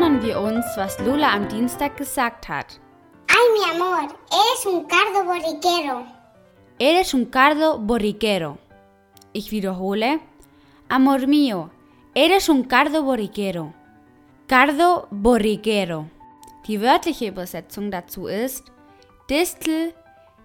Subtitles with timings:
[0.00, 2.80] erinnern wir uns, was Lola am Dienstag gesagt hat.
[3.28, 6.06] Ay, mi amor, eres un cardo borriquero.
[6.78, 8.56] Eres un cardo borriquero.
[9.34, 10.20] Ich wiederhole.
[10.88, 11.68] Amor mío,
[12.14, 13.74] eres un cardo borriquero.
[14.48, 16.06] Cardo borriquero.
[16.66, 18.64] Die wörtliche Übersetzung dazu ist
[19.28, 19.92] Distel,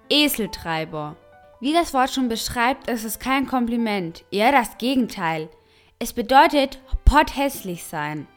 [0.10, 1.16] Eseltreiber.
[1.62, 5.48] Wie das Wort schon beschreibt, ist es kein Kompliment, eher das Gegenteil.
[5.98, 8.28] Es bedeutet potthässlich sein.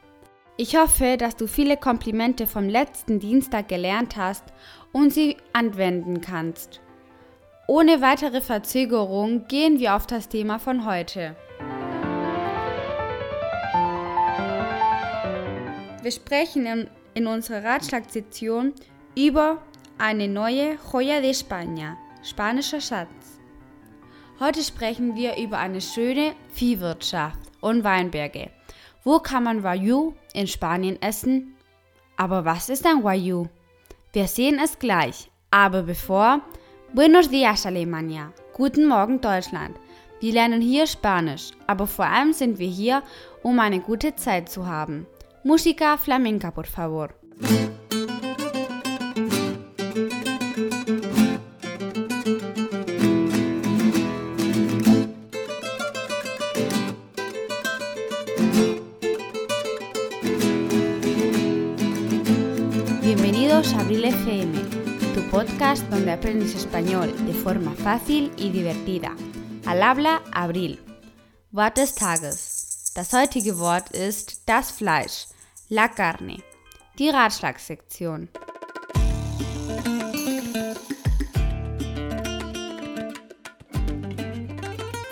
[0.61, 4.43] Ich hoffe, dass du viele Komplimente vom letzten Dienstag gelernt hast
[4.91, 6.81] und sie anwenden kannst.
[7.69, 11.37] Ohne weitere Verzögerung gehen wir auf das Thema von heute.
[16.03, 18.73] Wir sprechen in, in unserer Ratschlagsektion
[19.17, 19.63] über
[19.97, 23.39] eine neue Joya de España, spanischer Schatz.
[24.41, 28.51] Heute sprechen wir über eine schöne Viehwirtschaft und Weinberge.
[29.09, 31.55] Wo kann man Wagyu in Spanien essen?
[32.19, 33.47] Aber was ist ein Wagyu?
[34.13, 35.31] Wir sehen es gleich.
[35.51, 36.43] Aber bevor,
[36.93, 39.79] Buenos días Alemania, guten Morgen Deutschland.
[40.21, 43.03] Wir lernen hier Spanisch, aber vor allem sind wir hier,
[43.43, 45.07] um eine gute Zeit zu haben.
[45.43, 47.09] Música flamenca, por favor.
[63.75, 64.53] A Abril FM,
[65.15, 69.15] tu podcast donde aprendes español de forma fácil y divertida.
[69.67, 70.79] Al habla Abril.
[71.53, 72.93] Wort des Tages.
[72.95, 75.27] Das heutige Wort ist das Fleisch,
[75.69, 76.39] la carne.
[76.99, 78.29] Die Ratschlagsektion.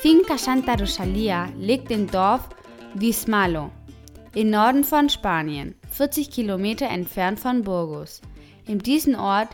[0.01, 2.49] Finca Santa Rosalia liegt im Dorf
[2.95, 3.71] Vismalo,
[4.35, 8.23] im Norden von Spanien, 40 Kilometer entfernt von Burgos.
[8.69, 9.51] In diesem Ort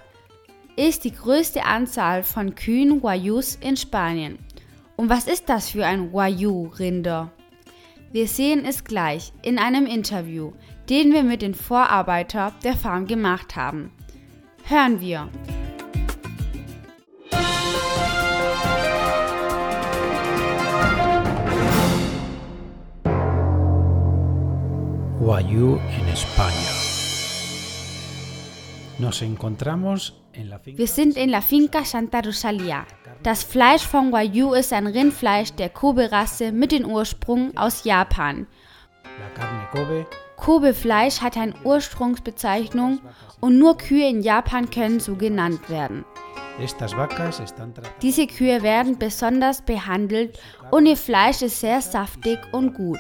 [0.74, 4.38] ist die größte Anzahl von Kühen Guayus in Spanien.
[4.96, 7.30] Und was ist das für ein Guayu-Rinder?
[8.10, 10.52] Wir sehen es gleich in einem Interview,
[10.88, 13.90] den wir mit den Vorarbeiter der Farm gemacht haben.
[14.64, 15.28] Hören wir.
[25.18, 26.51] Guayú en España.
[30.64, 32.86] Wir sind in La Finca Santa Rosalia.
[33.22, 38.46] Das Fleisch von Guayu ist ein Rindfleisch der Kobe-Rasse mit dem Ursprung aus Japan.
[40.36, 43.00] Kobe-Fleisch hat eine Ursprungsbezeichnung
[43.40, 46.04] und nur Kühe in Japan können so genannt werden.
[48.02, 50.38] Diese Kühe werden besonders behandelt
[50.70, 52.98] und ihr Fleisch ist sehr saftig und gut.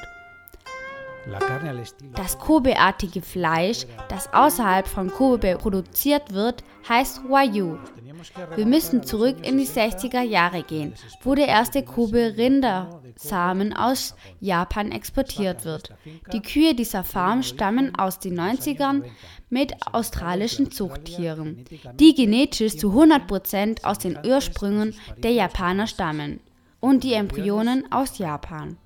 [2.14, 9.58] Das Kobe-artige Fleisch, das außerhalb von Kobe produziert wird, heißt que Wir müssen zurück in
[9.58, 15.94] die 60er Jahre gehen, wo der erste Kobe-Rindersamen aus Japan exportiert wird.
[16.32, 19.04] Die Kühe dieser Farm stammen aus den 90ern
[19.48, 26.40] mit australischen Zuchttieren, die genetisch zu 100% aus den Ursprüngen der Japaner stammen
[26.80, 28.76] und die Embryonen aus Japan.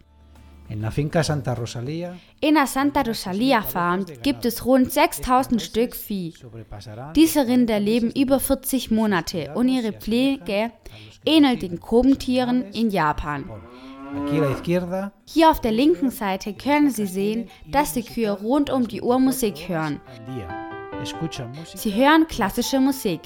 [0.69, 0.83] In
[2.55, 6.35] der Santa Rosalia Farm gibt es rund 6000 Stück Vieh.
[7.15, 10.73] Diese Rinder leben über 40 Monate und ihre Pflege
[11.25, 13.49] ähnelt den Kobentieren in Japan.
[15.27, 19.19] Hier auf der linken Seite können Sie sehen, dass die Kühe rund um die Uhr
[19.19, 20.01] Musik hören.
[21.75, 23.21] Sie hören klassische Musik.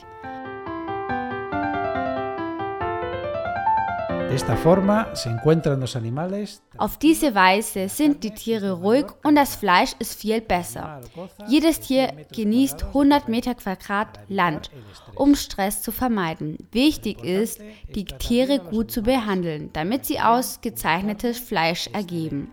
[6.78, 11.00] Auf diese Weise sind die Tiere ruhig und das Fleisch ist viel besser.
[11.48, 14.70] Jedes Tier genießt 100 Meter Quadrat Land,
[15.16, 16.58] um Stress zu vermeiden.
[16.70, 17.60] Wichtig ist,
[17.94, 22.53] die Tiere gut zu behandeln, damit sie ausgezeichnetes Fleisch ergeben.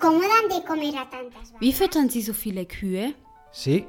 [0.00, 1.60] ¿Cómo dan de comer a tantas vacas?
[1.60, 3.12] Wie füttern Sie so viele Kühe?
[3.52, 3.84] sí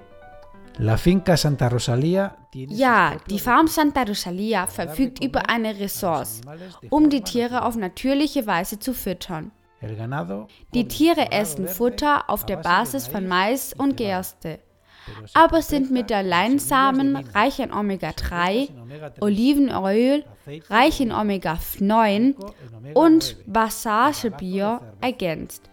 [0.77, 6.41] la finca Santa Rosalía tiene Ja, die Farm Santa Rosalia verfügt über eine Ressource,
[6.89, 9.51] um die Tiere auf natürliche Weise zu füttern.
[10.73, 14.59] Die Tiere essen Futter auf der Basis von Mais und Gerste,
[15.33, 18.69] aber sind mit der Leinsamen reich in Omega-3,
[19.21, 20.23] Olivenöl,
[20.69, 22.35] reich in Omega-9
[22.93, 25.71] und Bassagebier ergänzt.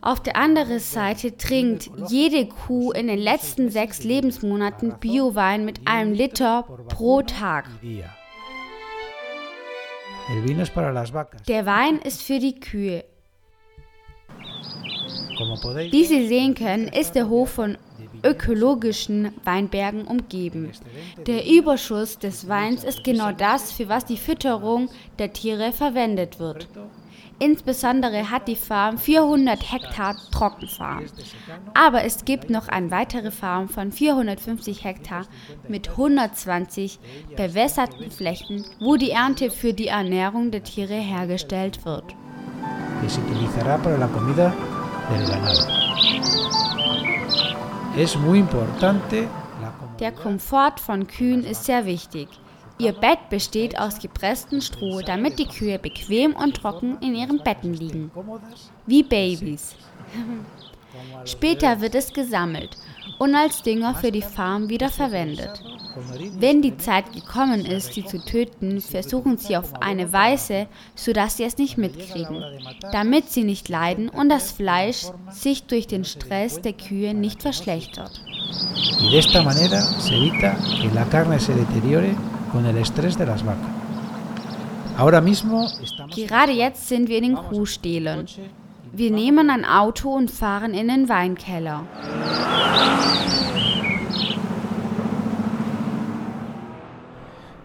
[0.00, 6.12] Auf der anderen Seite trinkt jede Kuh in den letzten sechs Lebensmonaten Biowein mit einem
[6.12, 7.68] Liter pro Tag.
[11.48, 13.04] Der Wein ist für die Kühe.
[15.90, 17.76] Wie Sie sehen können, ist der Hof von
[18.24, 20.72] ökologischen Weinbergen umgeben.
[21.26, 24.88] Der Überschuss des Weins ist genau das, für was die Fütterung
[25.18, 26.68] der Tiere verwendet wird.
[27.38, 31.04] Insbesondere hat die Farm 400 Hektar Trockenfarm.
[31.74, 35.26] Aber es gibt noch eine weitere Farm von 450 Hektar
[35.68, 36.98] mit 120
[37.36, 42.14] bewässerten Flächen, wo die Ernte für die Ernährung der Tiere hergestellt wird.
[50.00, 52.28] Der Komfort von Kühen ist sehr wichtig.
[52.78, 57.74] Ihr Bett besteht aus gepresstem Stroh, damit die Kühe bequem und trocken in ihren Betten
[57.74, 58.10] liegen,
[58.86, 59.74] wie Babys.
[61.24, 62.76] Später wird es gesammelt
[63.18, 65.62] und als Dünger für die Farm wieder verwendet.
[66.38, 71.44] Wenn die Zeit gekommen ist, sie zu töten, versuchen sie auf eine Weise, sodass sie
[71.44, 72.44] es nicht mitkriegen,
[72.92, 78.20] damit sie nicht leiden und das Fleisch sich durch den Stress der Kühe nicht verschlechtert.
[79.00, 82.14] y de esta manera se evita que la carne se deteriore
[82.56, 83.68] con el estrés de las vacas.
[84.96, 88.24] Ahora mismo estamos Gerade jetzt sind wir in den Kuhstählen.
[88.92, 91.82] Wir nehmen ein Auto und fahren in den Weinkeller.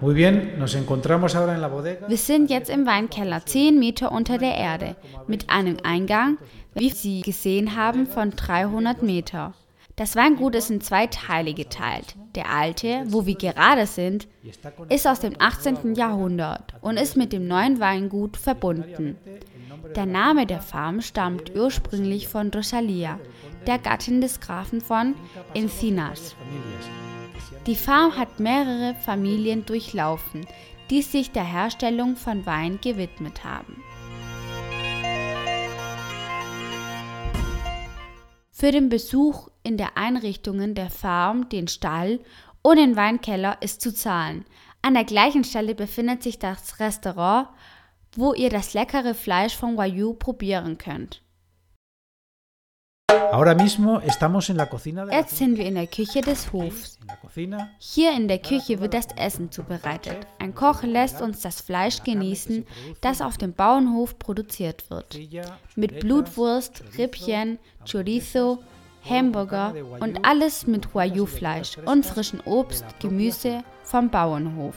[0.01, 4.97] Wir sind jetzt im Weinkeller, 10 Meter unter der Erde,
[5.27, 6.37] mit einem Eingang,
[6.73, 9.53] wie Sie gesehen haben, von 300 Meter.
[9.95, 12.15] Das Weingut ist in zwei Teile geteilt.
[12.35, 14.27] Der alte, wo wir gerade sind,
[14.89, 15.95] ist aus dem 18.
[15.95, 19.17] Jahrhundert und ist mit dem neuen Weingut verbunden.
[19.95, 23.19] Der Name der Farm stammt ursprünglich von Rosalia,
[23.67, 25.15] der Gattin des Grafen von
[25.53, 26.35] Encinas.
[27.67, 30.47] Die Farm hat mehrere Familien durchlaufen,
[30.89, 33.83] die sich der Herstellung von Wein gewidmet haben.
[38.51, 42.19] Für den Besuch in der Einrichtungen der Farm, den Stall
[42.61, 44.45] und den Weinkeller ist zu zahlen.
[44.81, 47.49] An der gleichen Stelle befindet sich das Restaurant,
[48.15, 51.21] wo ihr das leckere Fleisch von Wagyu probieren könnt.
[55.11, 56.99] Jetzt sind wir in der Küche des Hofs.
[57.79, 60.27] Hier in der Küche wird das Essen zubereitet.
[60.39, 62.65] Ein Koch lässt uns das Fleisch genießen,
[62.99, 65.17] das auf dem Bauernhof produziert wird.
[65.75, 67.59] Mit Blutwurst, Rippchen,
[67.89, 68.59] Chorizo,
[69.07, 74.75] Hamburger und alles mit Wagyu-Fleisch und frischen Obst, Gemüse vom Bauernhof.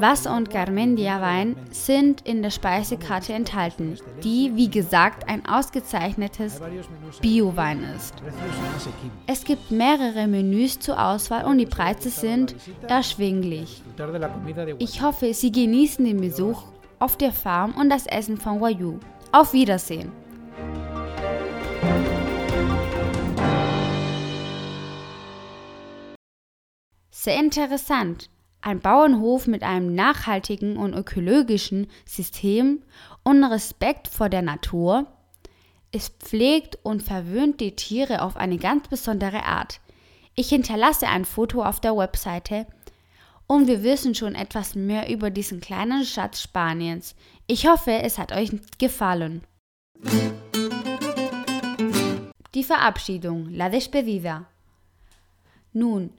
[0.00, 6.60] Wasser und Garmendia-Wein sind in der Speisekarte enthalten, die, wie gesagt, ein ausgezeichnetes
[7.20, 8.14] Bio-Wein ist.
[9.26, 12.54] Es gibt mehrere Menüs zur Auswahl und die Preise sind
[12.88, 13.82] erschwinglich.
[14.78, 16.62] Ich hoffe, Sie genießen den Besuch
[16.98, 18.98] auf der Farm und das Essen von Wayu.
[19.32, 20.23] Auf Wiedersehen!
[27.24, 28.28] Sehr interessant.
[28.60, 32.82] Ein Bauernhof mit einem nachhaltigen und ökologischen System
[33.22, 35.06] und Respekt vor der Natur.
[35.90, 39.80] Es pflegt und verwöhnt die Tiere auf eine ganz besondere Art.
[40.34, 42.66] Ich hinterlasse ein Foto auf der Webseite
[43.46, 47.16] und wir wissen schon etwas mehr über diesen kleinen Schatz Spaniens.
[47.46, 49.40] Ich hoffe, es hat euch gefallen.
[52.54, 54.44] Die Verabschiedung, la despedida.
[55.72, 56.10] Nun,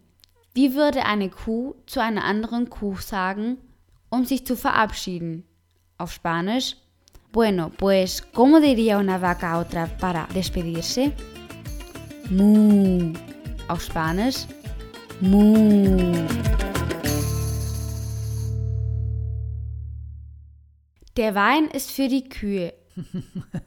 [0.55, 3.57] wie würde eine Kuh zu einer anderen Kuh sagen,
[4.09, 5.43] um sich zu verabschieden?
[5.97, 6.77] Auf Spanisch?
[7.33, 11.11] Bueno, pues, ¿cómo diría una vaca a otra para despedirse?
[12.29, 13.11] Mu.
[13.67, 14.47] Auf Spanisch?
[15.19, 16.25] Mu.
[21.17, 22.73] Der Wein ist für die Kühe.